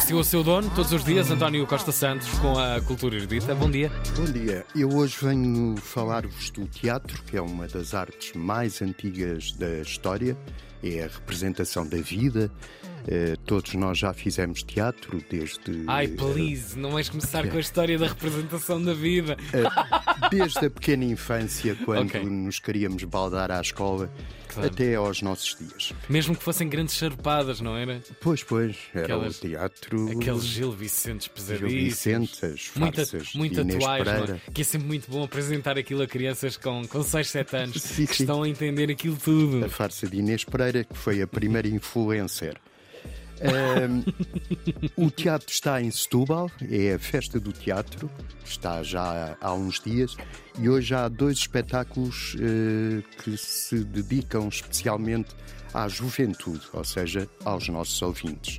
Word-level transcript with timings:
Seu, 0.00 0.18
o 0.18 0.24
seu 0.24 0.42
dono, 0.42 0.70
todos 0.74 0.92
os 0.92 1.04
dias, 1.04 1.30
António 1.30 1.66
Costa 1.66 1.92
Santos, 1.92 2.28
com 2.38 2.58
a 2.58 2.80
Cultura 2.80 3.16
Erudita. 3.16 3.54
Bom 3.54 3.70
dia. 3.70 3.90
Bom 4.16 4.24
dia. 4.24 4.64
Eu 4.74 4.88
hoje 4.90 5.16
venho 5.20 5.76
falar-vos 5.76 6.50
do 6.50 6.66
teatro, 6.66 7.22
que 7.24 7.36
é 7.36 7.42
uma 7.42 7.66
das 7.66 7.92
artes 7.92 8.32
mais 8.34 8.80
antigas 8.80 9.52
da 9.52 9.80
história, 9.80 10.36
é 10.82 11.04
a 11.04 11.08
representação 11.08 11.86
da 11.86 11.98
vida. 11.98 12.50
Uh, 13.08 13.38
todos 13.46 13.72
nós 13.72 13.96
já 13.96 14.12
fizemos 14.12 14.62
teatro 14.62 15.18
desde. 15.30 15.82
Ai, 15.86 16.06
please, 16.08 16.78
não 16.78 16.90
vais 16.90 17.08
começar 17.08 17.48
com 17.48 17.56
a 17.56 17.60
história 17.60 17.98
da 17.98 18.06
representação 18.06 18.82
da 18.82 18.92
vida. 18.92 19.34
Uh, 19.48 20.28
desde 20.28 20.66
a 20.66 20.70
pequena 20.70 21.06
infância, 21.06 21.74
quando 21.86 22.08
okay. 22.08 22.22
nos 22.22 22.58
queríamos 22.58 23.02
baldar 23.04 23.50
à 23.50 23.62
escola, 23.62 24.12
claro. 24.48 24.68
até 24.68 24.94
aos 24.94 25.22
nossos 25.22 25.56
dias. 25.56 25.94
Mesmo 26.06 26.36
que 26.36 26.42
fossem 26.42 26.68
grandes 26.68 26.96
charpadas, 26.96 27.62
não 27.62 27.74
era? 27.78 27.98
Pois, 28.20 28.42
pois, 28.42 28.76
era 28.94 29.04
Aquelas, 29.04 29.38
o 29.38 29.40
teatro. 29.40 30.10
Aqueles 30.10 30.44
Gil 30.44 30.72
Vicentes 30.72 31.28
pesadíssimos. 31.28 31.72
Gil 31.72 31.84
Vicentes, 31.84 32.44
as 32.44 32.66
farsas 32.66 33.12
atuais, 33.14 34.04
Pereira. 34.04 34.40
É? 34.46 34.50
que 34.50 34.60
é 34.60 34.64
sempre 34.64 34.86
muito 34.86 35.10
bom 35.10 35.24
apresentar 35.24 35.78
aquilo 35.78 36.02
a 36.02 36.06
crianças 36.06 36.58
com, 36.58 36.86
com 36.86 37.02
6, 37.02 37.26
7 37.26 37.56
anos 37.56 37.80
sim, 37.82 38.04
que 38.04 38.16
sim. 38.16 38.24
estão 38.24 38.42
a 38.42 38.48
entender 38.48 38.90
aquilo 38.90 39.16
tudo. 39.16 39.64
A 39.64 39.68
farsa 39.70 40.06
de 40.06 40.18
Inês 40.18 40.44
Pereira, 40.44 40.84
que 40.84 40.94
foi 40.94 41.22
a 41.22 41.26
primeira 41.26 41.68
influencer 41.68 42.54
o 44.96 45.10
teatro 45.10 45.50
está 45.50 45.80
em 45.80 45.90
Setúbal, 45.90 46.50
é 46.70 46.94
a 46.94 46.98
festa 46.98 47.38
do 47.38 47.52
teatro, 47.52 48.10
está 48.44 48.82
já 48.82 49.36
há 49.40 49.54
uns 49.54 49.80
dias, 49.80 50.16
e 50.58 50.68
hoje 50.68 50.94
há 50.94 51.08
dois 51.08 51.38
espetáculos 51.38 52.34
uh, 52.34 53.02
que 53.22 53.36
se 53.36 53.84
dedicam 53.84 54.48
especialmente 54.48 55.34
à 55.72 55.86
juventude, 55.88 56.62
ou 56.72 56.84
seja, 56.84 57.28
aos 57.44 57.68
nossos 57.68 58.00
ouvintes. 58.02 58.58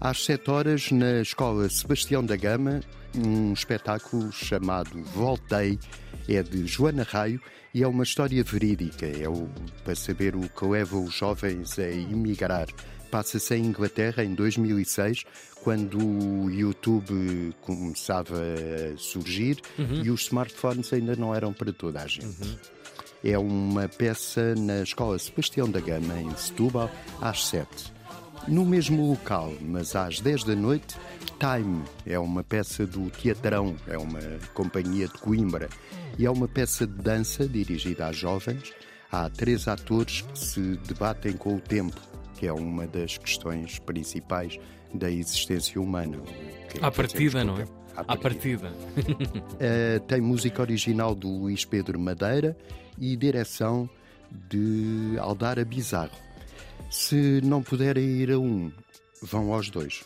Às 0.00 0.24
sete 0.24 0.50
horas, 0.50 0.90
na 0.90 1.20
Escola 1.20 1.68
Sebastião 1.68 2.24
da 2.24 2.36
Gama, 2.36 2.80
um 3.16 3.52
espetáculo 3.52 4.30
chamado 4.32 5.02
Voltei, 5.14 5.78
é 6.28 6.42
de 6.42 6.66
Joana 6.66 7.04
Raio 7.08 7.40
e 7.74 7.82
é 7.82 7.88
uma 7.88 8.04
história 8.04 8.42
verídica, 8.44 9.06
é 9.06 9.28
o, 9.28 9.48
para 9.84 9.94
saber 9.94 10.36
o 10.36 10.48
que 10.48 10.64
leva 10.64 10.96
os 10.96 11.14
jovens 11.14 11.78
a 11.78 11.88
emigrar 11.88 12.66
passa-se 13.08 13.54
em 13.54 13.66
Inglaterra 13.66 14.24
em 14.24 14.34
2006, 14.34 15.24
quando 15.62 15.98
o 15.98 16.50
YouTube 16.50 17.54
começava 17.60 18.36
a 18.36 18.96
surgir 18.96 19.58
uhum. 19.78 20.02
e 20.04 20.10
os 20.10 20.22
smartphones 20.22 20.92
ainda 20.92 21.16
não 21.16 21.34
eram 21.34 21.52
para 21.52 21.72
toda 21.72 22.02
a 22.02 22.06
gente. 22.06 22.42
Uhum. 22.42 22.56
É 23.24 23.36
uma 23.36 23.88
peça 23.88 24.54
na 24.54 24.82
Escola 24.82 25.18
Sebastião 25.18 25.68
da 25.68 25.80
Gama, 25.80 26.20
em 26.20 26.34
Setúbal, 26.36 26.90
às 27.20 27.46
7. 27.46 27.92
No 28.46 28.64
mesmo 28.64 29.10
local, 29.10 29.52
mas 29.60 29.96
às 29.96 30.20
10 30.20 30.44
da 30.44 30.54
noite, 30.54 30.96
Time 31.38 31.84
é 32.06 32.18
uma 32.18 32.42
peça 32.42 32.86
do 32.86 33.10
Teatrão, 33.10 33.76
é 33.86 33.96
uma 33.98 34.20
companhia 34.54 35.06
de 35.06 35.14
Coimbra, 35.14 35.68
e 36.16 36.26
é 36.26 36.30
uma 36.30 36.48
peça 36.48 36.86
de 36.86 36.94
dança 36.94 37.46
dirigida 37.46 38.06
a 38.06 38.12
jovens. 38.12 38.72
Há 39.10 39.28
três 39.30 39.68
atores 39.68 40.22
que 40.22 40.38
se 40.38 40.76
debatem 40.86 41.32
com 41.32 41.56
o 41.56 41.60
tempo 41.60 41.96
que 42.38 42.46
é 42.46 42.52
uma 42.52 42.86
das 42.86 43.18
questões 43.18 43.78
principais 43.80 44.58
da 44.94 45.10
existência 45.10 45.80
humana. 45.80 46.18
É 46.80 46.84
à 46.84 46.90
partida, 46.90 47.44
não 47.44 47.58
é? 47.58 47.66
À 47.96 48.16
partida. 48.16 48.70
uh, 48.70 50.00
tem 50.06 50.20
música 50.20 50.62
original 50.62 51.14
do 51.14 51.28
Luís 51.28 51.64
Pedro 51.64 51.98
Madeira 51.98 52.56
e 52.96 53.16
direção 53.16 53.90
de 54.48 55.16
Aldara 55.18 55.64
Bizarro. 55.64 56.16
Se 56.90 57.40
não 57.42 57.60
puderem 57.60 58.04
ir 58.04 58.30
a 58.30 58.38
um, 58.38 58.70
vão 59.20 59.52
aos 59.52 59.68
dois. 59.68 60.04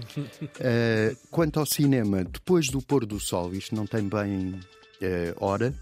Uh, 0.00 1.14
quanto 1.30 1.60
ao 1.60 1.66
cinema, 1.66 2.24
depois 2.24 2.68
do 2.68 2.80
pôr 2.80 3.04
do 3.04 3.20
sol, 3.20 3.52
isto 3.52 3.74
não 3.74 3.86
tem 3.86 4.08
bem 4.08 4.54
uh, 5.02 5.44
hora, 5.44 5.74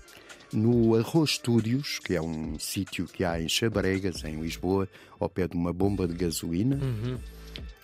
no 0.52 0.94
Arroz 0.94 1.32
Studios, 1.32 1.98
que 1.98 2.14
é 2.14 2.20
um 2.20 2.58
sítio 2.58 3.06
que 3.06 3.24
há 3.24 3.40
em 3.40 3.48
Chabregas, 3.48 4.24
em 4.24 4.40
Lisboa, 4.40 4.88
ao 5.18 5.28
pé 5.28 5.48
de 5.48 5.56
uma 5.56 5.72
bomba 5.72 6.06
de 6.06 6.14
gasolina. 6.14 6.76
Uhum. 6.76 7.18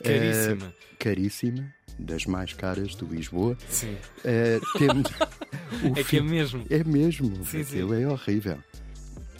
Caríssima. 0.02 0.66
Uh, 0.66 0.72
caríssima, 0.98 1.74
das 1.98 2.24
mais 2.26 2.52
caras 2.52 2.94
de 2.94 3.04
Lisboa. 3.04 3.56
Sim. 3.68 3.96
Uh, 4.18 4.78
temos 4.78 5.10
é 5.98 6.04
que 6.04 6.18
é 6.18 6.20
mesmo. 6.20 6.64
É 6.70 6.84
mesmo. 6.84 7.44
Sim, 7.44 7.64
sim. 7.64 7.80
é 7.80 8.08
horrível. 8.08 8.58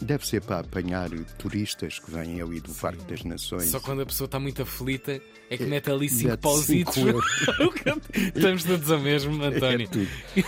Deve 0.01 0.25
ser 0.25 0.41
para 0.41 0.59
apanhar 0.59 1.09
turistas 1.37 1.99
que 1.99 2.09
vêm 2.11 2.41
ali 2.41 2.59
do 2.59 2.73
Parque 2.73 3.03
das 3.03 3.23
Nações. 3.23 3.69
Só 3.69 3.79
quando 3.79 4.01
a 4.01 4.05
pessoa 4.05 4.25
está 4.25 4.39
muito 4.39 4.61
aflita 4.61 5.21
é 5.49 5.57
que 5.57 5.63
é, 5.63 5.65
mete 5.65 5.89
ali 5.89 6.07
5 6.07 6.37
pausitos. 6.37 6.95
Estamos 8.35 8.63
todos 8.63 8.91
ao 8.91 8.99
mesmo, 8.99 9.43
António. 9.43 9.89
É 10.35 10.43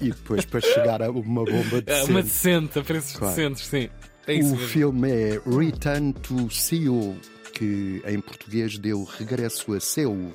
e 0.00 0.08
depois 0.08 0.44
para 0.44 0.60
chegar 0.60 1.02
a 1.02 1.10
uma 1.10 1.44
bomba 1.44 1.82
de 1.82 1.92
Uma 2.08 2.22
decente, 2.22 2.78
a 2.78 2.82
preços 2.82 3.16
claro. 3.16 3.34
decentes, 3.34 3.66
sim. 3.66 3.90
É 4.26 4.34
o 4.34 4.36
mesmo. 4.36 4.56
filme 4.58 5.10
é 5.10 5.40
Return 5.44 6.12
to 6.14 6.50
Seoul, 6.50 7.16
que 7.52 8.02
em 8.06 8.20
português 8.20 8.78
deu 8.78 9.04
Regresso 9.04 9.74
a 9.74 9.80
Seul. 9.80 10.32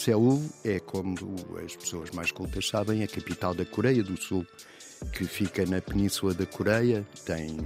Seul 0.00 0.42
é, 0.64 0.80
como 0.80 1.14
as 1.62 1.76
pessoas 1.76 2.10
mais 2.12 2.32
cultas 2.32 2.66
sabem, 2.66 3.02
a 3.02 3.06
capital 3.06 3.52
da 3.52 3.66
Coreia 3.66 4.02
do 4.02 4.16
Sul 4.16 4.46
que 5.12 5.24
fica 5.24 5.66
na 5.66 5.78
Península 5.82 6.32
da 6.32 6.46
Coreia, 6.46 7.06
tem 7.26 7.58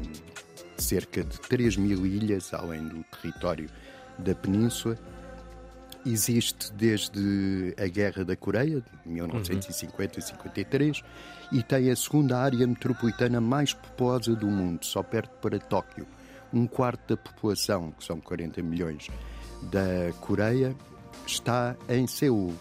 cerca 0.76 1.22
de 1.22 1.38
3 1.42 1.76
mil 1.76 2.04
ilhas, 2.04 2.52
além 2.52 2.88
do 2.88 3.04
território 3.04 3.70
da 4.18 4.34
Península. 4.34 4.98
Existe 6.04 6.72
desde 6.72 7.72
a 7.78 7.86
Guerra 7.86 8.24
da 8.24 8.34
Coreia, 8.34 8.82
de 9.06 9.12
1950-53, 9.12 11.04
e 11.52 11.62
tem 11.62 11.88
a 11.88 11.94
segunda 11.94 12.36
área 12.36 12.66
metropolitana 12.66 13.40
mais 13.40 13.72
populosa 13.72 14.34
do 14.34 14.48
mundo, 14.48 14.84
só 14.84 15.04
perto 15.04 15.30
para 15.40 15.60
Tóquio. 15.60 16.04
Um 16.52 16.66
quarto 16.66 17.14
da 17.14 17.16
população, 17.16 17.92
que 17.92 18.02
são 18.04 18.20
40 18.20 18.60
milhões, 18.60 19.08
da 19.70 20.12
Coreia, 20.20 20.74
está 21.26 21.76
em 21.88 22.06
Seul. 22.06 22.54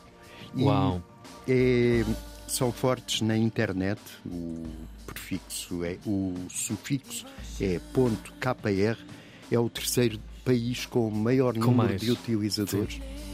Uau! 0.58 1.02
é 1.48 2.04
são 2.48 2.72
fortes 2.72 3.22
na 3.22 3.36
internet. 3.36 4.00
O 4.26 4.64
prefixo 5.08 5.84
é 5.84 5.98
o 6.06 6.36
sufixo 6.50 7.26
é 7.60 7.80
.kr. 8.40 8.98
É 9.52 9.60
o 9.60 9.70
terceiro 9.70 10.20
país 10.46 10.86
com 10.86 11.08
o 11.08 11.12
maior 11.12 11.54
com 11.54 11.60
número 11.62 11.90
mais. 11.90 12.02
de 12.02 12.12
utilizadores. 12.12 12.96
Sim 12.96 13.33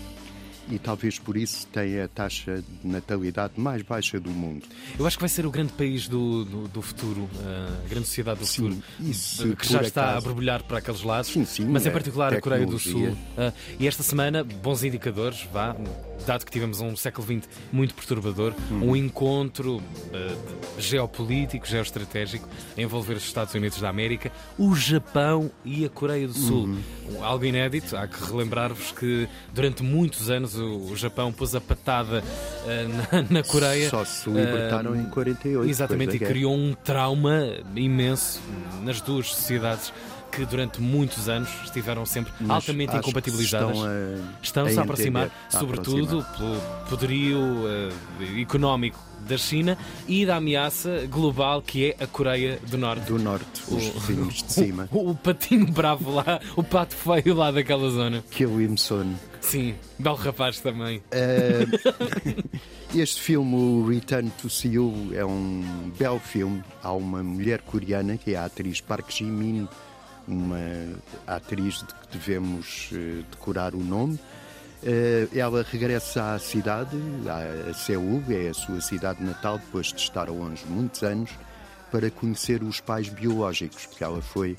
e 0.70 0.78
talvez 0.78 1.18
por 1.18 1.36
isso 1.36 1.68
tenha 1.68 2.06
a 2.06 2.08
taxa 2.08 2.62
de 2.62 2.88
natalidade 2.88 3.54
mais 3.58 3.82
baixa 3.82 4.20
do 4.20 4.30
mundo. 4.30 4.66
Eu 4.98 5.06
acho 5.06 5.18
que 5.18 5.22
vai 5.22 5.30
ser 5.30 5.46
o 5.46 5.52
grande 5.52 5.74
país 5.74 6.08
do, 6.08 6.46
do, 6.46 6.68
do 6.68 6.82
futuro, 6.82 7.30
a 7.44 7.88
grande 7.88 8.06
sociedade 8.06 8.40
do 8.40 8.46
sim, 8.46 8.64
futuro, 8.64 8.84
isso, 9.00 9.56
que 9.56 9.68
já 9.68 9.82
está 9.82 10.04
acaso. 10.12 10.18
a 10.18 10.22
borbulhar 10.22 10.64
para 10.64 10.78
aqueles 10.78 11.02
lados, 11.02 11.32
sim, 11.32 11.46
sim, 11.46 11.66
mas 11.66 11.86
em 11.86 11.92
particular 11.92 12.34
a 12.34 12.42
Coreia 12.42 12.66
do 12.66 12.80
Sul. 12.80 13.10
Uh, 13.10 13.54
e 13.80 13.88
esta 13.88 14.04
semana, 14.04 14.44
bons 14.44 14.84
indicadores, 14.84 15.48
vá, 15.52 15.76
dado 16.26 16.46
que 16.46 16.52
tivemos 16.52 16.80
um 16.82 16.96
século 16.96 17.26
XX 17.26 17.50
muito 17.72 17.94
perturbador, 17.94 18.54
hum. 18.72 18.92
um 18.92 18.96
encontro 18.96 19.78
uh, 19.78 20.82
geopolítico, 20.82 21.66
geoestratégico, 21.66 22.48
a 22.78 22.82
envolver 22.82 23.14
os 23.14 23.24
Estados 23.24 23.54
Unidos 23.54 23.80
da 23.80 23.90
América, 23.90 24.32
o 24.58 24.76
Japão 24.76 25.52
e 25.66 25.86
a 25.86 25.90
Coreia 25.90 26.28
do 26.28 26.34
Sul. 26.34 26.68
Hum. 26.68 26.82
Algo 27.22 27.44
inédito, 27.44 27.98
há 27.98 28.08
que 28.08 28.24
relembrar-vos 28.24 28.92
que 28.92 29.28
durante 29.54 29.82
muitos 29.82 30.30
anos 30.30 30.59
o 30.60 30.96
Japão 30.96 31.32
pôs 31.32 31.56
a 31.56 31.62
patada 31.62 32.24
uh, 32.24 33.16
na, 33.16 33.22
na, 33.42 33.44
Coreia. 33.44 33.90
Só 33.90 34.04
se 34.06 34.30
libertaram 34.30 34.92
uh, 34.92 34.96
em 34.96 35.06
48. 35.06 35.70
Exatamente, 35.70 36.16
e 36.16 36.20
criou 36.20 36.56
um 36.56 36.74
trauma 36.74 37.58
imenso 37.76 38.40
nas 38.84 39.02
duas 39.02 39.28
sociedades 39.28 39.92
que 40.40 40.46
durante 40.46 40.82
muitos 40.82 41.28
anos 41.28 41.50
estiveram 41.66 42.06
sempre 42.06 42.32
Mas 42.40 42.50
altamente 42.50 42.96
incompatibilizadas. 42.96 43.76
Estão 43.76 43.86
a, 43.86 44.42
estão-se 44.42 44.78
a, 44.78 44.82
a 44.82 44.84
aproximar, 44.84 45.32
a 45.52 45.60
sobretudo 45.60 46.20
aproximar. 46.20 46.38
pelo 46.38 46.90
poderio 46.90 47.40
uh, 47.40 48.40
económico 48.40 49.00
da 49.28 49.38
China 49.38 49.78
e 50.08 50.26
da 50.26 50.38
ameaça 50.38 51.06
global 51.10 51.62
que 51.62 51.92
é 51.92 52.04
a 52.04 52.08
Coreia 52.08 52.58
do 52.70 52.78
Norte. 52.78 53.06
Do 53.06 53.20
Norte, 53.20 53.64
os 53.68 53.88
o, 53.88 54.00
vizinhos 54.00 54.44
de 54.44 54.54
cima. 54.54 54.88
O, 54.92 55.12
o, 55.12 55.16
patinho 55.16 55.68
bravo 55.68 56.10
lá, 56.16 56.40
o 56.56 56.64
pato 56.64 56.96
feio 56.96 57.36
lá 57.36 57.52
daquela 57.52 57.90
zona. 57.90 58.24
Kill 58.32 58.62
him 58.62 58.78
son. 58.78 59.16
Sim, 59.42 59.76
belo 59.98 60.16
rapaz 60.16 60.60
também. 60.60 61.02
Uh, 61.12 62.40
este 62.96 63.20
filme, 63.20 63.56
o 63.56 63.88
Return 63.88 64.32
to 64.42 64.50
Seoul, 64.50 65.14
é 65.14 65.26
um 65.26 65.92
belo 65.98 66.20
filme. 66.20 66.64
Há 66.82 66.94
uma 66.94 67.24
mulher 67.24 67.62
coreana 67.62 68.18
que 68.18 68.34
é 68.34 68.38
a 68.38 68.46
atriz 68.46 68.80
Park 68.80 69.12
Ji-min, 69.12 69.68
uma 70.30 70.58
atriz 71.28 71.80
de 71.80 71.86
que 71.94 72.18
devemos 72.18 72.90
uh, 72.92 73.24
decorar 73.32 73.74
o 73.76 73.84
nome. 73.84 74.16
Uh, 74.82 75.38
ela 75.38 75.66
regressa 75.70 76.34
à 76.36 76.40
cidade, 76.40 76.96
a 77.70 77.74
Seul, 77.74 78.24
é 78.30 78.50
a 78.50 78.54
sua 78.54 78.80
cidade 78.82 79.22
natal, 79.24 79.58
depois 79.58 79.88
de 79.88 80.00
estar 80.00 80.30
longe 80.30 80.64
muitos 80.68 81.04
anos. 81.04 81.32
para 81.92 82.12
conhecer 82.12 82.62
os 82.62 82.80
pais 82.80 83.10
biológicos, 83.10 83.88
porque 83.88 84.04
ela 84.04 84.22
foi 84.22 84.56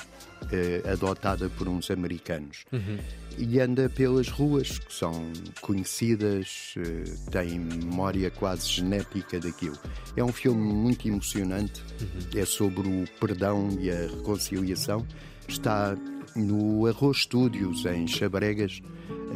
eh, 0.51 0.83
adotada 0.93 1.49
por 1.49 1.69
uns 1.69 1.89
americanos. 1.89 2.65
Uhum. 2.73 2.99
E 3.39 3.61
anda 3.61 3.89
pelas 3.89 4.29
ruas 4.29 4.81
que 4.81 4.93
são 4.93 5.31
conhecidas, 5.61 6.75
eh, 6.77 7.05
tem 7.31 7.57
memória 7.61 8.33
quase 8.33 8.69
genética 8.69 9.39
daquilo. 9.39 9.79
É 10.17 10.25
um 10.25 10.33
filme 10.33 10.61
muito 10.61 11.07
emocionante, 11.07 11.81
Uhum. 12.01 12.41
é 12.41 12.45
sobre 12.45 12.89
o 12.89 13.05
perdão 13.21 13.69
e 13.81 13.89
a 13.93 14.09
reconciliação. 14.09 15.07
Está 15.51 15.97
no 16.37 16.87
Arroz 16.87 17.19
Studios, 17.23 17.85
em 17.85 18.07
Chabregas, 18.07 18.81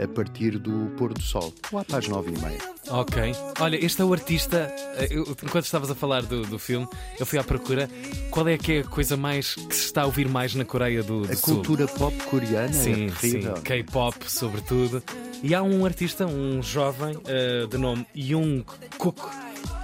a 0.03 0.07
partir 0.09 0.59
do 0.59 0.91
pôr 0.97 1.13
do 1.13 1.21
sol, 1.21 1.53
lá 1.73 1.85
para 1.85 1.99
as 1.99 2.09
nove 2.09 2.33
e 2.33 2.39
meia. 2.39 2.59
Ok. 2.89 3.33
Olha, 3.61 3.85
este 3.85 4.01
é 4.01 4.05
o 4.05 4.13
artista. 4.13 4.73
eh, 4.97 5.09
eu- 5.11 5.23
enquanto 5.43 5.65
estavas 5.65 5.91
a 5.91 5.95
falar 5.95 6.23
do, 6.23 6.43
do 6.43 6.59
filme, 6.59 6.87
eu 7.19 7.27
fui 7.27 7.39
à 7.39 7.43
procura. 7.45 7.91
Qual 8.31 8.47
é 8.49 8.57
que 8.57 8.73
é 8.75 8.81
a 8.81 8.85
coisa 8.85 9.17
mais 9.17 9.55
que 9.55 9.75
se 9.75 9.87
está 9.87 10.03
a 10.03 10.07
ouvir 10.07 10.29
mais 10.29 10.55
na 10.55 10.65
Coreia 10.65 11.03
do, 11.03 11.23
do 11.27 11.33
A 11.33 11.37
Sul? 11.37 11.55
cultura 11.57 11.87
pop 11.89 12.17
coreana 12.31 12.73
Sim, 12.73 13.07
é 13.07 13.09
sim. 13.11 13.31
terrível. 13.33 13.55
K-pop, 13.55 14.31
sobretudo. 14.31 15.03
E 15.43 15.55
há 15.55 15.63
um 15.63 15.85
artista, 15.85 16.27
um 16.27 16.63
jovem, 16.63 17.19
eh, 17.27 17.67
de 17.69 17.77
nome 17.77 18.07
Jung 18.15 18.65
Kook 18.99 19.21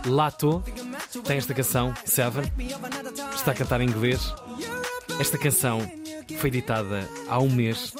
Lato, 0.06 0.62
tem 1.24 1.36
esta 1.38 1.52
canção, 1.54 1.92
Seven. 2.04 2.44
Está 3.34 3.50
a 3.50 3.54
cantar 3.54 3.80
em 3.80 3.88
inglês. 3.88 4.32
Esta 5.18 5.36
canção 5.36 5.80
foi 6.36 6.48
editada 6.48 7.08
há 7.28 7.38
um 7.38 7.50
mês 7.50 7.94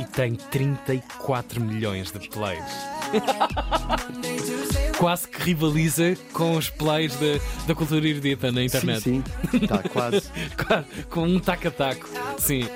e 0.00 0.04
tem 0.04 0.34
34 0.34 1.60
milhões 1.60 2.10
de 2.12 2.28
plays. 2.28 2.64
Quase 4.98 5.28
que 5.28 5.42
rivaliza 5.42 6.16
com 6.32 6.56
os 6.56 6.70
plays 6.70 7.14
da, 7.16 7.66
da 7.66 7.74
cultura 7.74 8.06
erudita 8.08 8.50
na 8.50 8.64
internet. 8.64 9.02
Sim, 9.02 9.22
sim, 9.50 9.58
está 9.62 9.82
quase. 9.82 10.22
com 11.10 11.24
um 11.24 11.38
taco-taco. 11.38 12.08
Sim. 12.38 12.66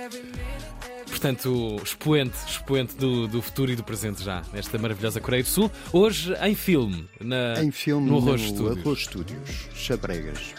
Portanto, 1.08 1.76
expoente, 1.82 2.36
expoente 2.46 2.94
do, 2.96 3.26
do 3.26 3.42
futuro 3.42 3.72
e 3.72 3.76
do 3.76 3.82
presente 3.82 4.22
já, 4.22 4.42
nesta 4.52 4.78
maravilhosa 4.78 5.20
Coreia 5.20 5.42
do 5.42 5.48
Sul. 5.48 5.70
Hoje 5.92 6.32
em 6.42 6.54
filme, 6.54 7.08
na, 7.20 7.62
Em 7.62 7.70
filme 7.70 8.08
no 8.08 8.18
Arroz 8.18 8.42
Studios. 8.42 8.78
Arroz 8.78 9.00
Studios, 9.00 9.68
Chabregas. 9.74 10.54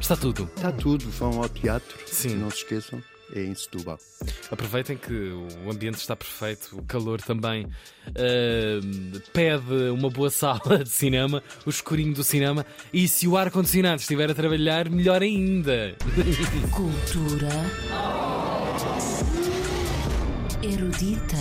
Está 0.00 0.16
tudo. 0.16 0.48
Está 0.56 0.72
tudo, 0.72 1.10
vão 1.10 1.42
ao 1.42 1.48
teatro, 1.48 1.98
Sim. 2.06 2.36
não 2.36 2.50
se 2.50 2.58
esqueçam, 2.58 3.02
em 3.34 3.54
Setúbal. 3.54 3.98
Aproveitem 4.50 4.96
que 4.96 5.32
o 5.64 5.70
ambiente 5.70 5.96
está 5.96 6.14
perfeito, 6.14 6.76
o 6.78 6.82
calor 6.82 7.20
também 7.20 7.66
ah, 8.08 8.80
pede 9.32 9.90
uma 9.90 10.10
boa 10.10 10.30
sala 10.30 10.82
de 10.84 10.90
cinema, 10.90 11.42
o 11.64 11.70
escurinho 11.70 12.14
do 12.14 12.24
cinema, 12.24 12.64
e 12.92 13.08
se 13.08 13.26
o 13.26 13.36
ar-condicionado 13.36 14.00
estiver 14.00 14.30
a 14.30 14.34
trabalhar, 14.34 14.88
melhor 14.88 15.22
ainda. 15.22 15.96
Cultura 16.70 17.50
erudita. 20.62 21.36